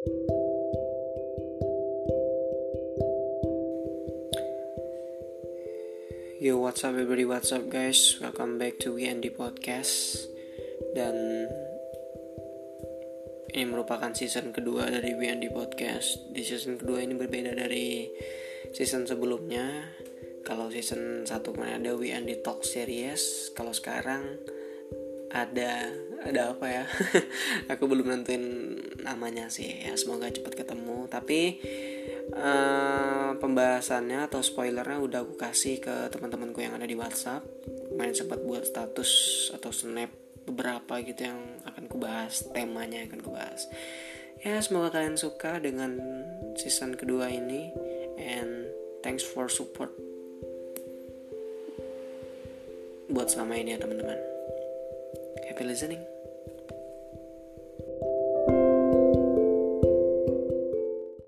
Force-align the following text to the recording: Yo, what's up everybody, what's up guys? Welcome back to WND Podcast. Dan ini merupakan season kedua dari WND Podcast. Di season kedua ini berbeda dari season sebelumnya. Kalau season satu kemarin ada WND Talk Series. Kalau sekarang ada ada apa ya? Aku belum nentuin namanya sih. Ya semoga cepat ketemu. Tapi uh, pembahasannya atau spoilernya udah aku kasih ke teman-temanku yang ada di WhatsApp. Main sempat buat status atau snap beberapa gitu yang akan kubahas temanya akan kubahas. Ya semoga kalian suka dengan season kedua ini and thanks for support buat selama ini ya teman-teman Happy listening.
Yo, 0.00 0.16
what's 6.56 6.80
up 6.88 6.96
everybody, 6.96 7.28
what's 7.28 7.52
up 7.52 7.68
guys? 7.68 8.16
Welcome 8.16 8.56
back 8.56 8.80
to 8.80 8.96
WND 8.96 9.36
Podcast. 9.36 10.24
Dan 10.96 11.44
ini 13.52 13.68
merupakan 13.68 14.16
season 14.16 14.56
kedua 14.56 14.88
dari 14.88 15.12
WND 15.12 15.52
Podcast. 15.52 16.32
Di 16.32 16.48
season 16.48 16.80
kedua 16.80 17.04
ini 17.04 17.12
berbeda 17.12 17.52
dari 17.52 18.08
season 18.72 19.04
sebelumnya. 19.04 19.84
Kalau 20.48 20.72
season 20.72 21.28
satu 21.28 21.52
kemarin 21.52 21.84
ada 21.84 21.92
WND 21.92 22.40
Talk 22.40 22.64
Series. 22.64 23.52
Kalau 23.52 23.76
sekarang 23.76 24.40
ada 25.30 25.88
ada 26.20 26.52
apa 26.52 26.66
ya? 26.68 26.84
Aku 27.72 27.86
belum 27.86 28.10
nentuin 28.12 28.76
namanya 29.00 29.48
sih. 29.48 29.86
Ya 29.86 29.94
semoga 29.96 30.28
cepat 30.28 30.58
ketemu. 30.58 31.06
Tapi 31.08 31.62
uh, 32.34 33.38
pembahasannya 33.38 34.28
atau 34.28 34.44
spoilernya 34.44 35.00
udah 35.00 35.20
aku 35.24 35.34
kasih 35.40 35.80
ke 35.80 36.12
teman-temanku 36.12 36.60
yang 36.60 36.76
ada 36.76 36.84
di 36.84 36.98
WhatsApp. 36.98 37.46
Main 37.96 38.12
sempat 38.12 38.42
buat 38.44 38.66
status 38.68 39.10
atau 39.56 39.70
snap 39.72 40.12
beberapa 40.44 40.98
gitu 41.00 41.30
yang 41.30 41.40
akan 41.64 41.86
kubahas 41.86 42.50
temanya 42.52 43.06
akan 43.06 43.20
kubahas. 43.22 43.70
Ya 44.40 44.60
semoga 44.60 44.98
kalian 44.98 45.16
suka 45.20 45.60
dengan 45.60 46.00
season 46.56 46.96
kedua 46.96 47.28
ini 47.28 47.72
and 48.16 48.68
thanks 49.04 49.24
for 49.24 49.48
support 49.48 49.92
buat 53.10 53.26
selama 53.26 53.58
ini 53.58 53.74
ya 53.74 53.82
teman-teman 53.82 54.39
Happy 55.50 55.64
listening. 55.64 56.06